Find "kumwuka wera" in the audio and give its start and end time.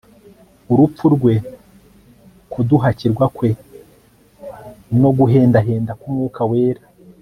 6.01-6.83